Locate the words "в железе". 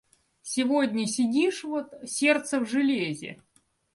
2.59-3.39